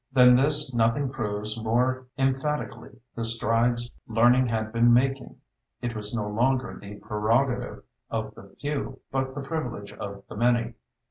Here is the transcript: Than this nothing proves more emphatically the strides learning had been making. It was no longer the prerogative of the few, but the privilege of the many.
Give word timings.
Than 0.11 0.33
this 0.33 0.73
nothing 0.73 1.09
proves 1.11 1.61
more 1.61 2.07
emphatically 2.17 2.99
the 3.13 3.23
strides 3.23 3.93
learning 4.07 4.47
had 4.47 4.73
been 4.73 4.91
making. 4.91 5.35
It 5.79 5.95
was 5.95 6.15
no 6.15 6.27
longer 6.27 6.75
the 6.81 6.95
prerogative 6.95 7.83
of 8.09 8.33
the 8.33 8.47
few, 8.59 9.01
but 9.11 9.35
the 9.35 9.41
privilege 9.41 9.93
of 9.93 10.23
the 10.27 10.35
many. 10.35 10.73